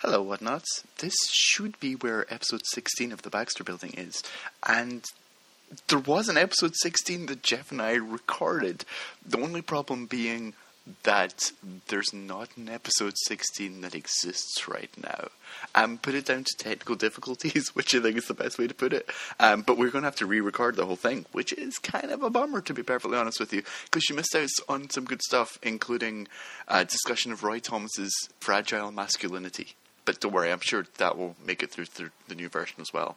Hello, 0.00 0.22
whatnots. 0.22 0.84
This 0.98 1.14
should 1.30 1.80
be 1.80 1.94
where 1.94 2.30
episode 2.32 2.60
16 2.66 3.10
of 3.10 3.22
the 3.22 3.30
Baxter 3.30 3.64
Building 3.64 3.94
is. 3.96 4.22
And 4.68 5.02
there 5.88 5.98
was 5.98 6.28
an 6.28 6.36
episode 6.36 6.74
16 6.76 7.26
that 7.26 7.42
Jeff 7.42 7.72
and 7.72 7.82
I 7.82 7.94
recorded. 7.94 8.84
The 9.26 9.40
only 9.40 9.62
problem 9.62 10.06
being 10.06 10.54
that 11.04 11.50
there's 11.88 12.12
not 12.12 12.50
an 12.56 12.68
episode 12.68 13.14
16 13.26 13.80
that 13.80 13.94
exists 13.94 14.68
right 14.68 14.90
now. 15.02 15.28
Um, 15.74 15.98
put 15.98 16.14
it 16.14 16.26
down 16.26 16.44
to 16.44 16.56
technical 16.58 16.94
difficulties, 17.06 17.74
which 17.74 17.94
I 17.94 18.00
think 18.00 18.18
is 18.18 18.26
the 18.26 18.34
best 18.34 18.58
way 18.58 18.66
to 18.66 18.74
put 18.74 18.92
it. 18.92 19.08
Um, 19.40 19.62
but 19.62 19.78
we're 19.78 19.90
going 19.90 20.02
to 20.02 20.08
have 20.08 20.16
to 20.16 20.26
re-record 20.26 20.76
the 20.76 20.84
whole 20.84 20.96
thing, 20.96 21.24
which 21.32 21.52
is 21.52 21.78
kind 21.78 22.10
of 22.10 22.22
a 22.22 22.30
bummer, 22.30 22.60
to 22.62 22.74
be 22.74 22.82
perfectly 22.82 23.16
honest 23.16 23.40
with 23.40 23.52
you, 23.52 23.62
because 23.86 24.08
you 24.08 24.14
missed 24.14 24.36
out 24.36 24.48
on 24.68 24.90
some 24.90 25.04
good 25.04 25.22
stuff, 25.22 25.58
including 25.62 26.28
a 26.68 26.84
discussion 26.84 27.32
of 27.32 27.42
Roy 27.42 27.60
Thomas's 27.60 28.28
fragile 28.40 28.92
masculinity. 28.92 29.74
But 30.04 30.20
don't 30.20 30.32
worry, 30.32 30.52
I'm 30.52 30.60
sure 30.60 30.86
that 30.98 31.16
will 31.16 31.34
make 31.44 31.62
it 31.62 31.70
through, 31.70 31.86
through 31.86 32.10
the 32.28 32.34
new 32.34 32.50
version 32.50 32.76
as 32.80 32.92
well. 32.92 33.16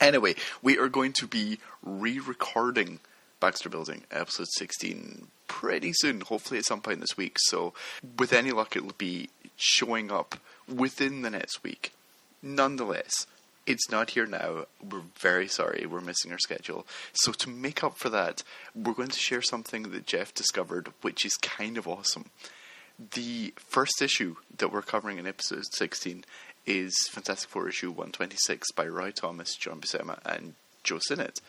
Anyway, 0.00 0.34
we 0.62 0.78
are 0.78 0.88
going 0.88 1.12
to 1.12 1.26
be 1.26 1.58
re-recording 1.82 3.00
Baxter 3.40 3.68
Building, 3.68 4.02
episode 4.10 4.48
16, 4.56 5.26
pretty 5.46 5.92
soon, 5.94 6.22
hopefully 6.22 6.58
at 6.58 6.64
some 6.64 6.80
point 6.80 7.00
this 7.00 7.16
week. 7.16 7.36
So, 7.40 7.74
with 8.18 8.32
any 8.32 8.50
luck, 8.50 8.74
it'll 8.76 8.92
be 8.92 9.30
showing 9.56 10.10
up 10.10 10.36
within 10.72 11.22
the 11.22 11.30
next 11.30 11.62
week. 11.62 11.92
Nonetheless, 12.42 13.26
it's 13.66 13.90
not 13.90 14.10
here 14.10 14.26
now. 14.26 14.66
We're 14.82 15.02
very 15.16 15.48
sorry. 15.48 15.86
We're 15.86 16.00
missing 16.00 16.32
our 16.32 16.38
schedule. 16.38 16.86
So, 17.12 17.32
to 17.32 17.48
make 17.48 17.84
up 17.84 17.96
for 17.96 18.08
that, 18.08 18.42
we're 18.74 18.94
going 18.94 19.08
to 19.08 19.18
share 19.18 19.42
something 19.42 19.90
that 19.90 20.06
Jeff 20.06 20.34
discovered, 20.34 20.88
which 21.02 21.24
is 21.24 21.34
kind 21.34 21.78
of 21.78 21.86
awesome. 21.86 22.30
The 22.98 23.52
first 23.56 24.00
issue 24.00 24.36
that 24.56 24.72
we're 24.72 24.82
covering 24.82 25.18
in 25.18 25.26
episode 25.26 25.64
16 25.72 26.24
is 26.66 26.94
Fantastic 27.10 27.50
Four 27.50 27.68
issue 27.68 27.90
126 27.90 28.72
by 28.72 28.86
Roy 28.86 29.10
Thomas, 29.10 29.54
John 29.56 29.80
Buscema, 29.80 30.18
and 30.24 30.54
Joe 30.82 30.98
Sinnott. 31.00 31.40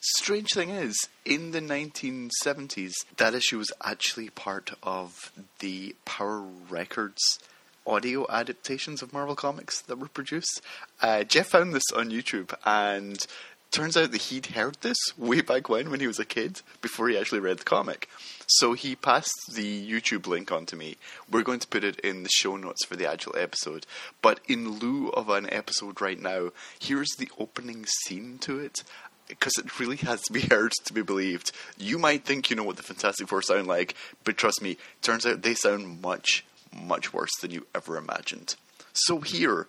Strange 0.00 0.50
thing 0.52 0.70
is, 0.70 1.08
in 1.24 1.52
the 1.52 1.60
1970s, 1.60 2.92
that 3.16 3.34
issue 3.34 3.58
was 3.58 3.72
actually 3.82 4.28
part 4.28 4.72
of 4.82 5.32
the 5.60 5.96
Power 6.04 6.42
Records 6.68 7.38
audio 7.86 8.26
adaptations 8.30 9.02
of 9.02 9.12
Marvel 9.12 9.36
Comics 9.36 9.80
that 9.82 9.98
were 9.98 10.08
produced. 10.08 10.60
Uh, 11.00 11.24
Jeff 11.24 11.48
found 11.48 11.74
this 11.74 11.90
on 11.94 12.10
YouTube, 12.10 12.54
and 12.64 13.26
turns 13.74 13.96
out 13.96 14.12
that 14.12 14.22
he'd 14.22 14.46
heard 14.46 14.76
this 14.80 14.96
way 15.18 15.40
back 15.40 15.68
when, 15.68 15.90
when 15.90 15.98
he 15.98 16.06
was 16.06 16.20
a 16.20 16.24
kid, 16.24 16.62
before 16.80 17.08
he 17.08 17.18
actually 17.18 17.40
read 17.40 17.58
the 17.58 17.64
comic. 17.64 18.08
So 18.46 18.72
he 18.74 18.94
passed 18.94 19.34
the 19.52 19.90
YouTube 19.90 20.28
link 20.28 20.52
on 20.52 20.64
to 20.66 20.76
me. 20.76 20.96
We're 21.28 21.42
going 21.42 21.58
to 21.58 21.66
put 21.66 21.82
it 21.82 21.98
in 22.00 22.22
the 22.22 22.30
show 22.32 22.56
notes 22.56 22.84
for 22.84 22.94
the 22.94 23.10
actual 23.10 23.34
episode. 23.36 23.84
But 24.22 24.38
in 24.46 24.78
lieu 24.78 25.08
of 25.08 25.28
an 25.28 25.52
episode 25.52 26.00
right 26.00 26.20
now, 26.20 26.50
here's 26.78 27.10
the 27.18 27.28
opening 27.36 27.84
scene 27.86 28.38
to 28.42 28.60
it. 28.60 28.84
Because 29.26 29.54
it 29.58 29.80
really 29.80 29.96
has 29.96 30.22
to 30.22 30.32
be 30.32 30.40
heard 30.50 30.72
to 30.84 30.92
be 30.92 31.02
believed. 31.02 31.50
You 31.76 31.98
might 31.98 32.24
think 32.24 32.50
you 32.50 32.56
know 32.56 32.62
what 32.62 32.76
the 32.76 32.82
Fantastic 32.84 33.26
Four 33.26 33.42
sound 33.42 33.66
like, 33.66 33.96
but 34.22 34.36
trust 34.36 34.62
me, 34.62 34.76
turns 35.02 35.26
out 35.26 35.42
they 35.42 35.54
sound 35.54 36.00
much, 36.00 36.44
much 36.72 37.12
worse 37.12 37.32
than 37.40 37.50
you 37.50 37.66
ever 37.74 37.96
imagined. 37.96 38.54
So 38.92 39.20
here, 39.20 39.66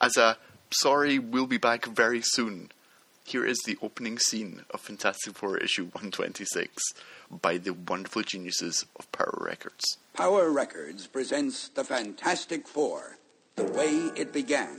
as 0.00 0.16
a 0.16 0.38
sorry, 0.70 1.20
we'll 1.20 1.46
be 1.46 1.58
back 1.58 1.84
very 1.84 2.22
soon 2.22 2.70
here 3.24 3.44
is 3.44 3.58
the 3.64 3.78
opening 3.80 4.18
scene 4.18 4.62
of 4.70 4.80
Fantastic 4.80 5.34
Four 5.34 5.56
issue 5.58 5.84
126 5.84 6.82
by 7.30 7.56
the 7.56 7.72
wonderful 7.72 8.22
geniuses 8.22 8.84
of 8.96 9.10
Power 9.12 9.38
Records. 9.40 9.84
Power 10.14 10.50
Records 10.50 11.06
presents 11.06 11.68
The 11.68 11.84
Fantastic 11.84 12.66
Four. 12.66 13.16
The 13.56 13.64
way 13.64 14.10
it 14.16 14.32
began. 14.32 14.78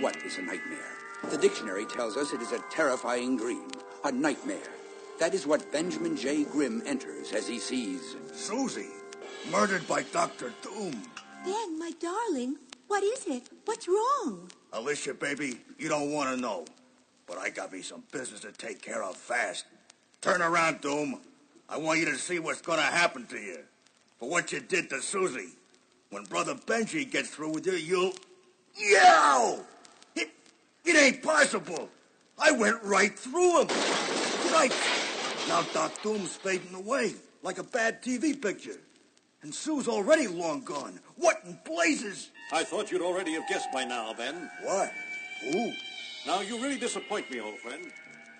What 0.00 0.16
is 0.24 0.38
a 0.38 0.42
nightmare? 0.42 0.96
The 1.30 1.38
dictionary 1.38 1.86
tells 1.86 2.16
us 2.16 2.32
it 2.32 2.42
is 2.42 2.52
a 2.52 2.62
terrifying 2.70 3.36
dream, 3.36 3.68
a 4.04 4.12
nightmare. 4.12 4.72
That 5.18 5.34
is 5.34 5.46
what 5.46 5.70
Benjamin 5.72 6.16
J. 6.16 6.44
Grimm 6.44 6.82
enters 6.86 7.32
as 7.32 7.48
he 7.48 7.58
sees 7.58 8.16
Susie, 8.32 8.90
murdered 9.50 9.86
by 9.88 10.02
Dr. 10.12 10.52
Doom. 10.62 11.02
Ben, 11.44 11.78
my 11.78 11.92
darling, 12.00 12.56
what 12.86 13.02
is 13.02 13.26
it? 13.26 13.48
What's 13.64 13.88
wrong? 13.88 14.50
Alicia, 14.72 15.14
baby, 15.14 15.58
you 15.78 15.88
don't 15.88 16.12
want 16.12 16.34
to 16.34 16.40
know. 16.40 16.64
But 17.28 17.38
I 17.38 17.50
got 17.50 17.72
me 17.72 17.82
some 17.82 18.02
business 18.10 18.40
to 18.40 18.52
take 18.52 18.80
care 18.80 19.02
of 19.02 19.14
fast. 19.14 19.66
Turn 20.22 20.40
around, 20.40 20.80
Doom. 20.80 21.20
I 21.68 21.76
want 21.76 22.00
you 22.00 22.06
to 22.06 22.16
see 22.16 22.38
what's 22.38 22.62
gonna 22.62 22.80
happen 22.82 23.26
to 23.26 23.38
you. 23.38 23.58
For 24.18 24.28
what 24.28 24.50
you 24.50 24.60
did 24.60 24.88
to 24.90 25.02
Susie. 25.02 25.50
When 26.10 26.24
Brother 26.24 26.54
Benji 26.54 27.08
gets 27.08 27.28
through 27.28 27.50
with 27.50 27.66
you, 27.66 27.74
you'll... 27.74 28.12
Yow! 28.76 29.60
It, 30.16 30.30
it 30.84 30.96
ain't 30.96 31.22
possible. 31.22 31.90
I 32.38 32.50
went 32.52 32.82
right 32.82 33.16
through 33.16 33.60
him. 33.60 33.68
Right. 34.50 34.72
Now 35.48 35.62
Doc 35.74 35.92
Doom's 36.02 36.34
fading 36.36 36.74
away, 36.74 37.14
like 37.42 37.58
a 37.58 37.64
bad 37.64 38.02
TV 38.02 38.40
picture. 38.40 38.78
And 39.42 39.54
Sue's 39.54 39.86
already 39.86 40.26
long 40.26 40.62
gone. 40.62 40.98
What 41.16 41.42
in 41.44 41.58
blazes? 41.64 42.30
I 42.52 42.64
thought 42.64 42.90
you'd 42.90 43.02
already 43.02 43.32
have 43.32 43.48
guessed 43.48 43.68
by 43.72 43.84
now, 43.84 44.14
Ben. 44.14 44.50
What? 44.62 44.90
Who? 45.42 45.72
Now, 46.26 46.40
you 46.40 46.60
really 46.62 46.78
disappoint 46.78 47.30
me, 47.30 47.40
old 47.40 47.58
friend. 47.58 47.90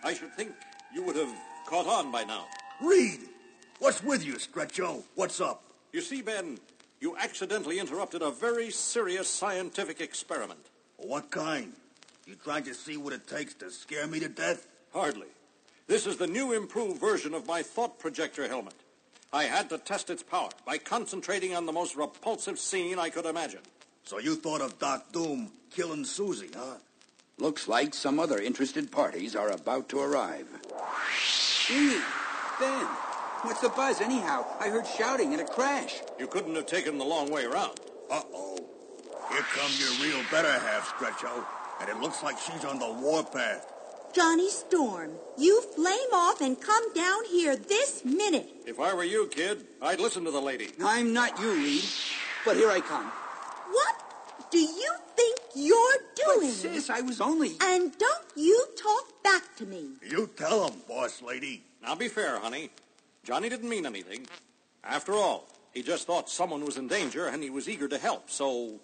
I 0.04 0.14
should 0.14 0.34
think 0.34 0.52
you 0.94 1.02
would 1.02 1.16
have 1.16 1.34
caught 1.66 1.86
on 1.86 2.12
by 2.12 2.24
now. 2.24 2.46
Reed! 2.82 3.20
What's 3.78 4.02
with 4.02 4.24
you, 4.24 4.34
Stretcho? 4.34 5.02
What's 5.14 5.40
up? 5.40 5.62
You 5.92 6.00
see, 6.00 6.22
Ben, 6.22 6.58
you 7.00 7.16
accidentally 7.16 7.78
interrupted 7.78 8.22
a 8.22 8.30
very 8.30 8.70
serious 8.70 9.28
scientific 9.28 10.00
experiment. 10.00 10.66
What 10.96 11.30
kind? 11.30 11.72
You 12.26 12.34
trying 12.34 12.64
to 12.64 12.74
see 12.74 12.96
what 12.96 13.12
it 13.12 13.26
takes 13.26 13.54
to 13.54 13.70
scare 13.70 14.06
me 14.06 14.20
to 14.20 14.28
death? 14.28 14.66
Hardly. 14.92 15.28
This 15.86 16.06
is 16.06 16.16
the 16.16 16.26
new 16.26 16.52
improved 16.52 17.00
version 17.00 17.32
of 17.32 17.46
my 17.46 17.62
thought 17.62 17.98
projector 17.98 18.46
helmet. 18.48 18.74
I 19.32 19.44
had 19.44 19.70
to 19.70 19.78
test 19.78 20.10
its 20.10 20.22
power 20.22 20.50
by 20.66 20.78
concentrating 20.78 21.54
on 21.54 21.66
the 21.66 21.72
most 21.72 21.96
repulsive 21.96 22.58
scene 22.58 22.98
I 22.98 23.10
could 23.10 23.26
imagine. 23.26 23.60
So 24.04 24.18
you 24.18 24.34
thought 24.34 24.60
of 24.60 24.78
Doc 24.78 25.12
Doom 25.12 25.50
killing 25.70 26.04
Susie, 26.04 26.50
huh? 26.54 26.76
Looks 27.40 27.68
like 27.68 27.94
some 27.94 28.18
other 28.18 28.38
interested 28.38 28.90
parties 28.90 29.36
are 29.36 29.50
about 29.50 29.88
to 29.90 30.00
arrive. 30.00 30.48
Gee, 31.66 32.00
Ben, 32.58 32.86
what's 33.42 33.60
the 33.60 33.68
buzz 33.68 34.00
anyhow? 34.00 34.44
I 34.58 34.68
heard 34.68 34.86
shouting 34.86 35.32
and 35.32 35.42
a 35.42 35.44
crash. 35.44 36.00
You 36.18 36.26
couldn't 36.26 36.56
have 36.56 36.66
taken 36.66 36.98
the 36.98 37.04
long 37.04 37.30
way 37.30 37.44
around. 37.44 37.78
Uh-oh. 38.10 38.56
Here 39.30 39.42
come 39.52 39.70
your 39.78 39.90
real 40.02 40.24
better 40.32 40.50
half, 40.50 40.88
Stretcho. 40.96 41.44
And 41.80 41.88
it 41.88 42.00
looks 42.00 42.24
like 42.24 42.38
she's 42.38 42.64
on 42.64 42.80
the 42.80 42.90
warpath. 42.90 43.72
Johnny 44.12 44.50
Storm, 44.50 45.12
you 45.36 45.60
flame 45.76 46.12
off 46.12 46.40
and 46.40 46.60
come 46.60 46.92
down 46.92 47.24
here 47.26 47.54
this 47.54 48.04
minute. 48.04 48.48
If 48.66 48.80
I 48.80 48.94
were 48.94 49.04
you, 49.04 49.28
kid, 49.28 49.64
I'd 49.80 50.00
listen 50.00 50.24
to 50.24 50.32
the 50.32 50.40
lady. 50.40 50.70
I'm 50.82 51.12
not 51.12 51.38
you, 51.38 51.52
Reed, 51.52 51.84
but 52.44 52.56
here 52.56 52.70
I 52.70 52.80
come. 52.80 53.04
What 53.70 54.50
do 54.50 54.58
you 54.58 54.92
think 55.14 55.37
you're 55.54 55.98
doing? 56.26 56.48
But 56.48 56.50
sis, 56.50 56.90
I 56.90 57.00
was 57.00 57.20
only... 57.20 57.56
And 57.60 57.96
don't 57.98 58.26
you 58.36 58.66
talk 58.76 59.22
back 59.22 59.56
to 59.56 59.66
me. 59.66 59.90
You 60.08 60.30
tell 60.36 60.68
him, 60.68 60.80
boss 60.88 61.22
lady. 61.22 61.62
Now 61.82 61.94
be 61.94 62.08
fair, 62.08 62.38
honey. 62.38 62.70
Johnny 63.24 63.48
didn't 63.48 63.68
mean 63.68 63.86
anything. 63.86 64.26
After 64.82 65.12
all, 65.12 65.48
he 65.72 65.82
just 65.82 66.06
thought 66.06 66.30
someone 66.30 66.64
was 66.64 66.76
in 66.76 66.88
danger 66.88 67.26
and 67.26 67.42
he 67.42 67.50
was 67.50 67.68
eager 67.68 67.88
to 67.88 67.98
help. 67.98 68.30
So, 68.30 68.80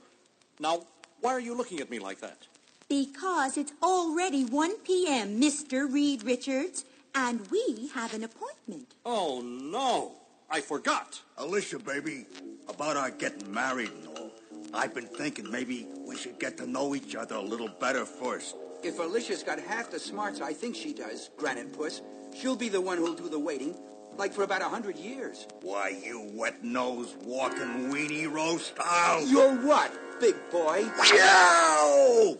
now, 0.58 0.82
why 1.20 1.32
are 1.32 1.40
you 1.40 1.56
looking 1.56 1.80
at 1.80 1.90
me 1.90 1.98
like 1.98 2.20
that? 2.20 2.46
Because 2.88 3.56
it's 3.56 3.72
already 3.82 4.44
1 4.44 4.78
p.m., 4.80 5.40
Mr. 5.40 5.90
Reed 5.90 6.22
Richards, 6.22 6.84
and 7.14 7.50
we 7.50 7.88
have 7.94 8.12
an 8.12 8.24
appointment. 8.24 8.94
Oh, 9.06 9.40
no. 9.40 10.12
I 10.50 10.60
forgot. 10.60 11.20
Alicia, 11.38 11.78
baby, 11.78 12.26
about 12.68 12.96
our 12.96 13.10
getting 13.10 13.52
married 13.52 13.90
and 13.90 14.06
all. 14.18 14.30
I've 14.74 14.92
been 14.92 15.06
thinking 15.06 15.50
maybe 15.50 15.86
we 16.04 16.16
should 16.16 16.38
get 16.40 16.56
to 16.58 16.66
know 16.66 16.94
each 16.94 17.14
other 17.14 17.36
a 17.36 17.40
little 17.40 17.68
better 17.68 18.04
first. 18.04 18.56
If 18.82 18.98
Alicia's 18.98 19.42
got 19.42 19.60
half 19.60 19.90
the 19.90 20.00
smarts 20.00 20.40
I 20.40 20.52
think 20.52 20.74
she 20.74 20.92
does, 20.92 21.30
Granite 21.36 21.72
Puss, 21.72 22.02
she'll 22.34 22.56
be 22.56 22.68
the 22.68 22.80
one 22.80 22.98
who'll 22.98 23.14
do 23.14 23.28
the 23.28 23.38
waiting, 23.38 23.76
like 24.18 24.32
for 24.32 24.42
about 24.42 24.62
a 24.62 24.68
hundred 24.68 24.96
years. 24.96 25.46
Why, 25.62 26.00
you 26.04 26.28
wet-nosed, 26.34 27.16
walking 27.24 27.90
weenie 27.92 28.30
roast? 28.30 28.74
Oh. 28.80 29.24
You're 29.26 29.54
what, 29.64 29.92
big 30.20 30.34
boy? 30.50 30.86
Yow! 31.14 32.36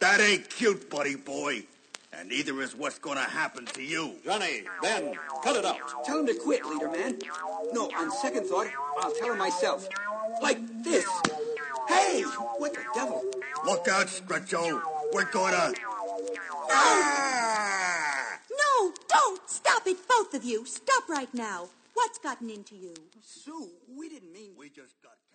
That 0.00 0.20
ain't 0.20 0.48
cute, 0.48 0.88
buddy 0.88 1.16
boy. 1.16 1.64
And 2.12 2.30
neither 2.30 2.60
is 2.62 2.74
what's 2.74 2.98
gonna 2.98 3.20
happen 3.20 3.66
to 3.66 3.82
you. 3.82 4.14
Johnny, 4.24 4.64
Ben, 4.82 5.14
cut 5.44 5.54
it 5.56 5.64
out. 5.64 6.04
Tell 6.04 6.20
him 6.20 6.26
to 6.26 6.34
quit, 6.34 6.64
leader 6.64 6.90
man. 6.90 7.18
No, 7.72 7.90
on 7.96 8.10
second 8.10 8.46
thought, 8.46 8.66
I'll 8.98 9.14
tell 9.14 9.32
him 9.32 9.38
myself. 9.38 9.86
Like 10.42 10.58
this. 10.82 11.06
Hey, 11.88 12.22
what 12.22 12.74
the 12.74 12.84
devil? 12.94 13.24
Look 13.64 13.88
out, 13.88 14.08
Stretcho. 14.08 14.80
We're 15.12 15.30
gonna. 15.30 15.72
Ah! 16.70 18.38
No, 18.50 18.92
don't! 19.08 19.40
Stop 19.48 19.86
it, 19.86 19.96
both 20.08 20.34
of 20.34 20.44
you. 20.44 20.66
Stop 20.66 21.08
right 21.08 21.32
now. 21.32 21.68
What's 21.94 22.18
gotten 22.18 22.50
into 22.50 22.76
you? 22.76 22.94
Sue, 23.22 23.70
we 23.96 24.08
didn't 24.08 24.32
mean. 24.32 24.52
We 24.56 24.68
just 24.68 25.02
got 25.02 25.12
carried. 25.12 25.27